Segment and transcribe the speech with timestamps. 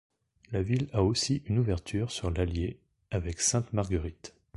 [0.51, 2.79] La ville a aussi une ouverture sur l'Allier
[3.11, 4.33] avec Sainte-Marguerite.